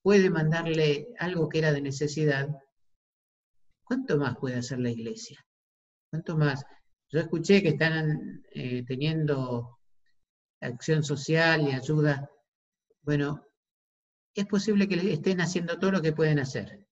puede 0.00 0.30
mandarle 0.30 1.08
algo 1.18 1.48
que 1.48 1.58
era 1.58 1.72
de 1.72 1.80
necesidad, 1.80 2.48
¿cuánto 3.82 4.16
más 4.16 4.36
puede 4.36 4.56
hacer 4.56 4.78
la 4.78 4.90
iglesia? 4.90 5.44
¿Cuánto 6.14 6.36
más? 6.36 6.64
Yo 7.10 7.18
escuché 7.18 7.60
que 7.60 7.70
están 7.70 8.44
eh, 8.52 8.84
teniendo 8.86 9.80
acción 10.60 11.02
social 11.02 11.66
y 11.66 11.72
ayuda. 11.72 12.30
Bueno, 13.02 13.44
es 14.32 14.46
posible 14.46 14.86
que 14.86 15.12
estén 15.12 15.40
haciendo 15.40 15.76
todo 15.76 15.90
lo 15.90 16.02
que 16.02 16.12
pueden 16.12 16.38
hacer, 16.38 16.86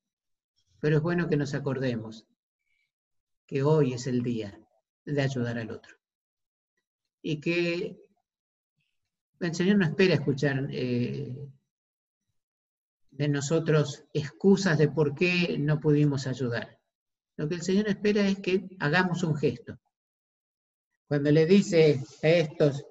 pero 0.80 0.96
es 0.96 1.02
bueno 1.04 1.28
que 1.28 1.36
nos 1.36 1.54
acordemos 1.54 2.26
que 3.46 3.62
hoy 3.62 3.92
es 3.92 4.08
el 4.08 4.24
día 4.24 4.58
de 5.04 5.22
ayudar 5.22 5.56
al 5.56 5.70
otro. 5.70 5.96
Y 7.22 7.40
que 7.40 7.96
el 9.38 9.54
Señor 9.54 9.76
no 9.76 9.84
espera 9.84 10.14
escuchar 10.14 10.66
eh, 10.72 11.48
de 13.12 13.28
nosotros 13.28 14.04
excusas 14.12 14.78
de 14.78 14.88
por 14.88 15.14
qué 15.14 15.58
no 15.60 15.78
pudimos 15.78 16.26
ayudar. 16.26 16.81
Lo 17.36 17.48
que 17.48 17.56
el 17.56 17.62
Señor 17.62 17.88
espera 17.88 18.26
es 18.26 18.38
que 18.38 18.68
hagamos 18.78 19.22
un 19.22 19.36
gesto. 19.36 19.78
Cuando 21.08 21.30
le 21.30 21.46
dice 21.46 22.02
a 22.22 22.28
estos, 22.28 22.84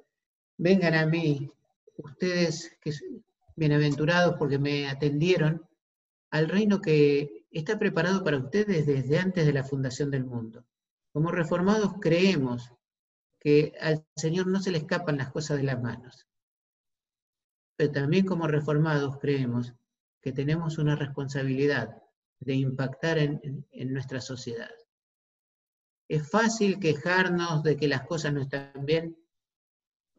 vengan 0.57 0.93
a 0.93 1.05
mí, 1.05 1.51
ustedes 1.97 2.77
que 2.81 2.91
bienaventurados 3.55 4.35
porque 4.37 4.57
me 4.57 4.87
atendieron, 4.87 5.67
al 6.31 6.47
reino 6.47 6.81
que 6.81 7.45
está 7.51 7.77
preparado 7.77 8.23
para 8.23 8.37
ustedes 8.37 8.85
desde 8.85 9.19
antes 9.19 9.45
de 9.45 9.53
la 9.53 9.63
fundación 9.63 10.09
del 10.09 10.25
mundo. 10.25 10.65
Como 11.11 11.31
reformados 11.31 11.93
creemos 11.99 12.71
que 13.39 13.73
al 13.81 14.05
Señor 14.15 14.47
no 14.47 14.61
se 14.61 14.71
le 14.71 14.77
escapan 14.77 15.17
las 15.17 15.31
cosas 15.31 15.57
de 15.57 15.63
las 15.63 15.81
manos. 15.81 16.27
Pero 17.75 17.91
también 17.91 18.25
como 18.25 18.47
reformados 18.47 19.17
creemos 19.17 19.73
que 20.21 20.31
tenemos 20.31 20.77
una 20.77 20.95
responsabilidad 20.95 22.00
de 22.41 22.55
impactar 22.55 23.19
en, 23.19 23.65
nuestra 23.93 24.19
sociedad. 24.19 24.71
Es 26.09 26.29
fácil 26.29 26.79
quejarnos 26.79 27.63
de 27.63 27.77
que 27.77 27.87
las 27.87 28.05
cosas 28.05 28.33
no 28.33 28.41
están 28.41 28.73
bien. 28.83 29.15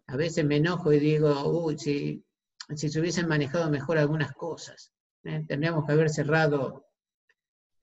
A 0.07 0.17
veces 0.17 0.45
me 0.45 0.57
enojo 0.57 0.93
y 0.93 1.01
digo, 1.01 1.49
uy, 1.51 1.79
si, 1.79 2.25
si 2.75 2.89
se 2.89 3.01
hubiesen 3.01 3.29
manejado 3.29 3.71
mejor 3.71 3.99
algunas 3.99 4.33
cosas. 4.33 4.93
¿eh? 5.25 5.45
Tendríamos 5.47 5.85
que 5.85 5.93
haber 5.93 6.11
cerrado, 6.11 6.87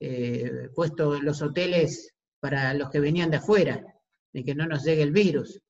eh, 0.00 0.70
puesto 0.74 1.20
los 1.20 1.42
hoteles 1.42 2.14
para 2.40 2.72
los 2.74 2.90
que 2.90 3.00
venían 3.00 3.30
de 3.30 3.36
afuera, 3.36 3.84
de 4.32 4.44
que 4.44 4.54
no 4.54 4.66
nos 4.66 4.84
llegue 4.84 5.02
el 5.02 5.12
virus. 5.12 5.60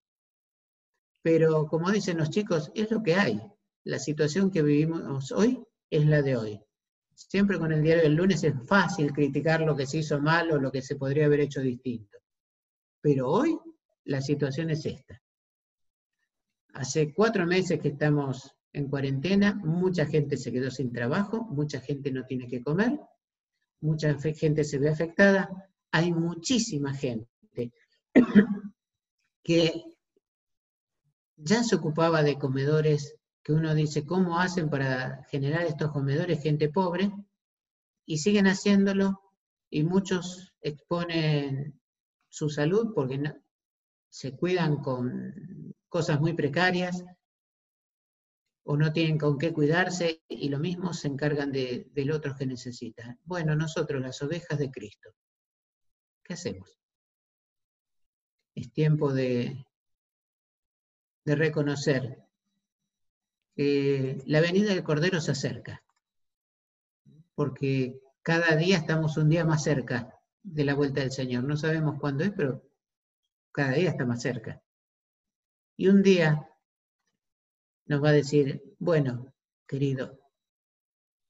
Pero 1.22 1.66
como 1.66 1.90
dicen 1.90 2.18
los 2.18 2.30
chicos, 2.30 2.70
es 2.74 2.90
lo 2.90 3.02
que 3.02 3.16
hay. 3.16 3.42
La 3.84 3.98
situación 3.98 4.50
que 4.50 4.62
vivimos 4.62 5.32
hoy 5.32 5.62
es 5.90 6.06
la 6.06 6.22
de 6.22 6.36
hoy. 6.36 6.60
Siempre 7.28 7.58
con 7.58 7.70
el 7.70 7.82
diario 7.82 8.04
del 8.04 8.14
lunes 8.14 8.42
es 8.44 8.54
fácil 8.66 9.12
criticar 9.12 9.60
lo 9.60 9.76
que 9.76 9.86
se 9.86 9.98
hizo 9.98 10.20
mal 10.20 10.50
o 10.52 10.58
lo 10.58 10.72
que 10.72 10.80
se 10.80 10.96
podría 10.96 11.26
haber 11.26 11.40
hecho 11.40 11.60
distinto. 11.60 12.18
Pero 13.00 13.28
hoy 13.28 13.58
la 14.04 14.20
situación 14.20 14.70
es 14.70 14.86
esta. 14.86 15.22
Hace 16.72 17.12
cuatro 17.12 17.46
meses 17.46 17.78
que 17.78 17.88
estamos 17.88 18.56
en 18.72 18.88
cuarentena, 18.88 19.54
mucha 19.54 20.06
gente 20.06 20.36
se 20.36 20.50
quedó 20.50 20.70
sin 20.70 20.92
trabajo, 20.92 21.44
mucha 21.44 21.80
gente 21.80 22.10
no 22.10 22.24
tiene 22.24 22.48
que 22.48 22.62
comer, 22.62 22.98
mucha 23.80 24.14
gente 24.18 24.64
se 24.64 24.78
ve 24.78 24.88
afectada, 24.88 25.70
hay 25.90 26.12
muchísima 26.12 26.94
gente 26.94 27.72
que 29.42 29.84
ya 31.36 31.62
se 31.64 31.76
ocupaba 31.76 32.22
de 32.22 32.38
comedores 32.38 33.19
que 33.50 33.56
uno 33.56 33.74
dice, 33.74 34.06
¿cómo 34.06 34.38
hacen 34.38 34.70
para 34.70 35.24
generar 35.24 35.62
estos 35.62 35.90
comedores 35.90 36.40
gente 36.40 36.68
pobre? 36.68 37.10
Y 38.06 38.18
siguen 38.18 38.46
haciéndolo 38.46 39.20
y 39.68 39.82
muchos 39.82 40.54
exponen 40.60 41.80
su 42.28 42.48
salud 42.48 42.92
porque 42.94 43.20
se 44.08 44.36
cuidan 44.36 44.76
con 44.76 45.74
cosas 45.88 46.20
muy 46.20 46.34
precarias 46.34 47.02
o 48.62 48.76
no 48.76 48.92
tienen 48.92 49.18
con 49.18 49.36
qué 49.36 49.52
cuidarse 49.52 50.22
y 50.28 50.48
lo 50.48 50.60
mismo 50.60 50.92
se 50.92 51.08
encargan 51.08 51.50
de, 51.50 51.90
del 51.92 52.12
otro 52.12 52.36
que 52.36 52.46
necesita. 52.46 53.18
Bueno, 53.24 53.56
nosotros, 53.56 54.00
las 54.00 54.22
ovejas 54.22 54.60
de 54.60 54.70
Cristo, 54.70 55.10
¿qué 56.22 56.34
hacemos? 56.34 56.78
Es 58.54 58.72
tiempo 58.72 59.12
de, 59.12 59.66
de 61.24 61.34
reconocer 61.34 62.29
la 63.60 64.40
venida 64.40 64.72
del 64.72 64.82
Cordero 64.82 65.20
se 65.20 65.32
acerca, 65.32 65.82
porque 67.34 68.00
cada 68.22 68.56
día 68.56 68.78
estamos 68.78 69.18
un 69.18 69.28
día 69.28 69.44
más 69.44 69.64
cerca 69.64 70.18
de 70.42 70.64
la 70.64 70.74
vuelta 70.74 71.00
del 71.00 71.12
Señor. 71.12 71.44
No 71.44 71.58
sabemos 71.58 72.00
cuándo 72.00 72.24
es, 72.24 72.30
pero 72.30 72.64
cada 73.52 73.72
día 73.72 73.90
está 73.90 74.06
más 74.06 74.22
cerca. 74.22 74.62
Y 75.76 75.88
un 75.88 76.02
día 76.02 76.48
nos 77.84 78.02
va 78.02 78.10
a 78.10 78.12
decir, 78.12 78.62
bueno, 78.78 79.34
querido, 79.66 80.18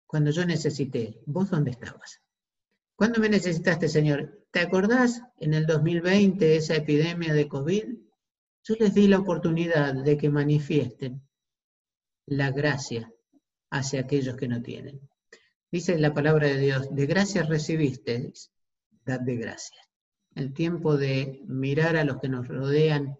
cuando 0.06 0.30
yo 0.30 0.44
necesité, 0.44 1.20
¿vos 1.26 1.50
dónde 1.50 1.72
estabas? 1.72 2.20
¿Cuándo 2.94 3.18
me 3.18 3.28
necesitaste, 3.28 3.88
Señor? 3.88 4.46
¿Te 4.52 4.60
acordás 4.60 5.22
en 5.38 5.54
el 5.54 5.66
2020, 5.66 6.56
esa 6.56 6.76
epidemia 6.76 7.32
de 7.32 7.48
COVID? 7.48 7.86
Yo 8.62 8.74
les 8.78 8.94
di 8.94 9.08
la 9.08 9.18
oportunidad 9.18 9.94
de 9.94 10.16
que 10.16 10.30
manifiesten 10.30 11.22
la 12.26 12.50
gracia 12.50 13.12
hacia 13.70 14.00
aquellos 14.00 14.36
que 14.36 14.48
no 14.48 14.62
tienen. 14.62 15.00
Dice 15.70 15.98
la 15.98 16.12
palabra 16.12 16.48
de 16.48 16.58
Dios, 16.58 16.94
de 16.94 17.06
gracias 17.06 17.48
recibiste, 17.48 18.32
dad 19.04 19.20
de 19.20 19.36
gracias. 19.36 19.88
El 20.34 20.52
tiempo 20.52 20.96
de 20.96 21.42
mirar 21.46 21.96
a 21.96 22.04
los 22.04 22.18
que 22.18 22.28
nos 22.28 22.48
rodean, 22.48 23.18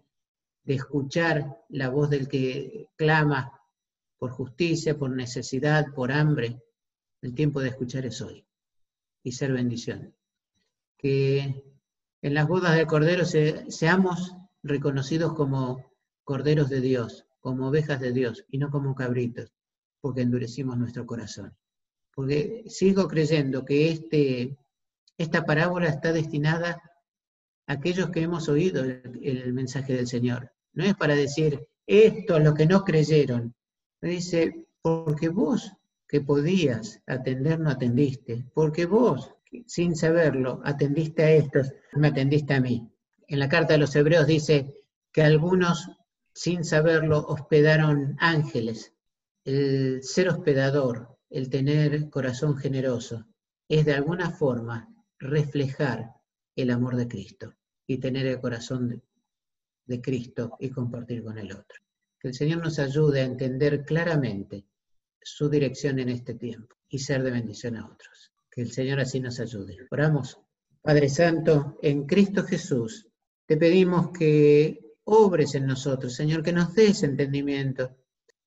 de 0.65 0.75
escuchar 0.75 1.59
la 1.69 1.89
voz 1.89 2.11
del 2.11 2.29
que 2.29 2.89
clama 2.97 3.61
por 4.19 4.31
justicia, 4.31 4.97
por 4.97 5.11
necesidad, 5.11 5.87
por 5.95 6.13
hambre, 6.13 6.63
el 7.23 7.35
tiempo 7.35 7.61
de 7.61 7.69
escuchar 7.69 8.07
es 8.07 8.21
hoy 8.21 8.45
y 9.23 9.33
ser 9.33 9.53
bendición. 9.53 10.15
Que 10.97 11.65
en 12.23 12.35
las 12.35 12.47
bodas 12.47 12.77
del 12.77 12.87
Cordero 12.87 13.25
seamos 13.25 14.35
reconocidos 14.63 15.35
como 15.35 15.93
corderos 16.25 16.69
de 16.69 16.81
Dios, 16.81 17.27
como 17.41 17.69
ovejas 17.69 18.01
de 18.01 18.13
Dios 18.13 18.45
y 18.49 18.59
no 18.59 18.71
como 18.71 18.95
cabritos, 18.95 19.53
porque 20.01 20.23
endurecimos 20.23 20.77
nuestro 20.77 21.07
corazón. 21.07 21.57
Porque 22.15 22.65
sigo 22.67 23.09
creyendo 23.09 23.65
que 23.65 23.91
este, 23.91 24.59
esta 25.17 25.45
parábola 25.45 25.89
está 25.89 26.13
destinada 26.13 26.83
a 27.67 27.73
aquellos 27.73 28.11
que 28.11 28.23
hemos 28.23 28.49
oído 28.49 28.83
el, 28.85 29.53
mensaje 29.53 29.95
del 29.95 30.07
Señor. 30.07 30.53
No 30.73 30.85
es 30.85 30.95
para 30.95 31.15
decir, 31.15 31.67
esto 31.87 32.37
es 32.37 32.45
lo 32.45 32.55
que 32.55 32.67
no 32.67 32.85
creyeron. 32.85 33.55
Dice, 34.01 34.67
porque 34.83 35.29
vos 35.29 35.73
que 36.09 36.21
podías 36.21 37.01
atender 37.07 37.61
no 37.61 37.71
atendiste, 37.71 38.45
porque 38.53 38.87
vos, 38.87 39.33
sin 39.67 39.95
saberlo, 39.95 40.61
atendiste 40.65 41.23
a 41.23 41.31
estos, 41.31 41.73
me 41.93 42.09
atendiste 42.09 42.55
a 42.55 42.61
mí. 42.61 42.91
En 43.29 43.39
la 43.39 43.49
carta 43.49 43.75
de 43.75 43.79
los 43.79 43.95
hebreos 43.95 44.27
dice 44.27 44.75
que 45.13 45.23
algunos 45.23 45.89
sin 46.41 46.65
saberlo, 46.65 47.19
hospedaron 47.27 48.17
ángeles. 48.19 48.95
El 49.45 50.03
ser 50.03 50.31
hospedador, 50.31 51.19
el 51.29 51.51
tener 51.51 52.09
corazón 52.09 52.57
generoso, 52.57 53.27
es 53.69 53.85
de 53.85 53.93
alguna 53.93 54.31
forma 54.31 54.89
reflejar 55.19 56.15
el 56.57 56.71
amor 56.71 56.97
de 56.97 57.09
Cristo 57.09 57.57
y 57.87 57.99
tener 57.99 58.25
el 58.27 58.41
corazón 58.41 59.03
de, 59.85 60.01
Cristo 60.01 60.57
y 60.59 60.71
compartir 60.71 61.23
con 61.23 61.37
el 61.37 61.53
otro. 61.53 61.79
Que 62.19 62.29
el 62.29 62.35
Señor 62.35 62.65
nos 62.65 62.79
ayude 62.79 63.21
a 63.21 63.27
entender 63.27 63.85
claramente 63.85 64.65
su 65.21 65.51
dirección 65.51 65.99
en 65.99 66.09
este 66.09 66.37
tiempo 66.37 66.75
y 66.89 67.01
ser 67.01 67.23
de 67.23 67.33
bendición 67.33 67.77
a 67.77 67.85
otros. 67.85 68.33
Que 68.51 68.63
el 68.63 68.73
Señor 68.73 68.99
así 68.99 69.21
nos 69.21 69.41
ayude. 69.41 69.77
Oramos. 69.91 70.41
Padre 70.81 71.11
Santo, 71.11 71.79
en 71.83 72.07
Cristo 72.07 72.45
Jesús, 72.45 73.07
te 73.45 73.59
pedimos 73.59 74.11
que 74.11 74.90
obres 75.11 75.55
en 75.55 75.67
nosotros, 75.67 76.15
Señor, 76.15 76.43
que 76.43 76.53
nos 76.53 76.75
des 76.75 77.03
entendimiento. 77.03 77.97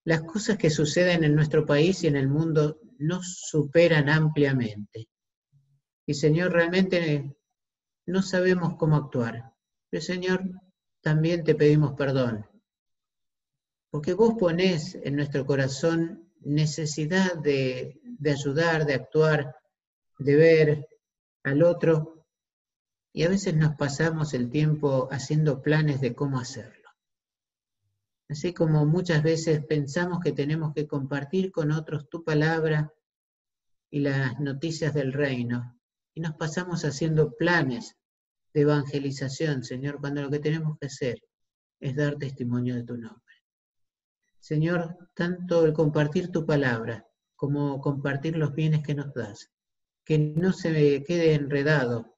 Las 0.05 0.21
cosas 0.21 0.57
que 0.57 0.69
suceden 0.69 1.23
en 1.23 1.35
nuestro 1.35 1.65
país 1.65 2.03
y 2.03 2.07
en 2.07 2.15
el 2.15 2.27
mundo 2.27 2.79
nos 2.99 3.41
superan 3.49 4.09
ampliamente. 4.09 5.09
Y 6.05 6.13
Señor, 6.13 6.51
realmente 6.51 7.35
no 8.05 8.21
sabemos 8.21 8.75
cómo 8.77 8.95
actuar. 8.95 9.53
Pero 9.89 10.01
Señor, 10.01 10.43
también 11.01 11.43
te 11.43 11.55
pedimos 11.55 11.93
perdón. 11.93 12.45
Porque 13.89 14.13
vos 14.13 14.35
ponés 14.39 14.95
en 14.95 15.17
nuestro 15.17 15.45
corazón 15.45 16.31
necesidad 16.39 17.35
de, 17.35 17.99
de 18.03 18.31
ayudar, 18.31 18.85
de 18.85 18.93
actuar, 18.95 19.55
de 20.17 20.35
ver 20.35 20.87
al 21.43 21.61
otro 21.63 22.22
y 23.13 23.23
a 23.23 23.29
veces 23.29 23.55
nos 23.55 23.75
pasamos 23.75 24.33
el 24.33 24.49
tiempo 24.49 25.07
haciendo 25.11 25.61
planes 25.61 26.01
de 26.01 26.15
cómo 26.15 26.39
hacerlo. 26.39 26.89
Así 28.27 28.53
como 28.53 28.85
muchas 28.87 29.21
veces 29.21 29.63
pensamos 29.63 30.19
que 30.19 30.31
tenemos 30.31 30.73
que 30.73 30.87
compartir 30.87 31.51
con 31.51 31.71
otros 31.71 32.09
tu 32.09 32.23
palabra 32.23 32.91
y 33.91 33.99
las 33.99 34.39
noticias 34.39 34.95
del 34.95 35.13
reino, 35.13 35.79
y 36.15 36.21
nos 36.21 36.33
pasamos 36.33 36.83
haciendo 36.83 37.35
planes 37.35 37.95
de 38.53 38.61
evangelización, 38.61 39.63
Señor, 39.63 39.99
cuando 39.99 40.23
lo 40.23 40.31
que 40.31 40.39
tenemos 40.39 40.79
que 40.79 40.87
hacer 40.87 41.21
es 41.79 41.95
dar 41.95 42.17
testimonio 42.17 42.75
de 42.75 42.83
tu 42.83 42.97
nombre. 42.97 43.21
Señor, 44.39 44.97
tanto 45.13 45.65
el 45.65 45.73
compartir 45.73 46.31
tu 46.31 46.45
palabra 46.45 47.07
como 47.35 47.79
compartir 47.79 48.37
los 48.37 48.53
bienes 48.53 48.83
que 48.83 48.95
nos 48.95 49.13
das, 49.13 49.51
que 50.03 50.17
no 50.17 50.53
se 50.53 51.03
quede 51.03 51.35
enredado 51.35 52.12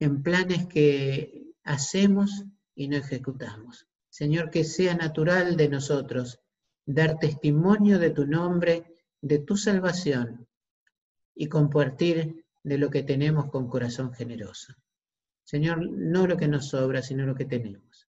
en 0.00 0.22
planes 0.22 0.66
que 0.66 1.54
hacemos 1.62 2.44
y 2.74 2.88
no 2.88 2.96
ejecutamos. 2.96 3.86
Señor, 4.08 4.50
que 4.50 4.64
sea 4.64 4.94
natural 4.94 5.56
de 5.56 5.68
nosotros 5.68 6.40
dar 6.84 7.18
testimonio 7.18 7.98
de 7.98 8.10
tu 8.10 8.26
nombre, 8.26 8.96
de 9.20 9.38
tu 9.38 9.56
salvación 9.56 10.48
y 11.34 11.46
compartir 11.46 12.44
de 12.62 12.78
lo 12.78 12.90
que 12.90 13.02
tenemos 13.02 13.50
con 13.50 13.68
corazón 13.68 14.12
generoso. 14.12 14.74
Señor, 15.44 15.88
no 15.90 16.26
lo 16.26 16.36
que 16.36 16.48
nos 16.48 16.68
sobra, 16.68 17.02
sino 17.02 17.26
lo 17.26 17.34
que 17.34 17.44
tenemos. 17.44 18.08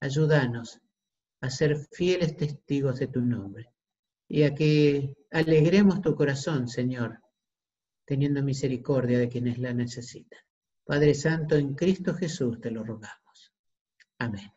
Ayúdanos 0.00 0.80
a 1.40 1.50
ser 1.50 1.76
fieles 1.92 2.36
testigos 2.36 2.98
de 2.98 3.08
tu 3.08 3.20
nombre 3.22 3.70
y 4.28 4.42
a 4.42 4.54
que 4.54 5.16
alegremos 5.30 6.00
tu 6.00 6.14
corazón, 6.14 6.68
Señor, 6.68 7.20
teniendo 8.04 8.42
misericordia 8.42 9.18
de 9.18 9.28
quienes 9.28 9.58
la 9.58 9.72
necesitan. 9.72 10.40
Padre 10.90 11.14
Santo, 11.14 11.54
en 11.54 11.76
Cristo 11.76 12.12
Jesús 12.14 12.60
te 12.60 12.68
lo 12.68 12.82
rogamos. 12.82 13.52
Amén. 14.18 14.52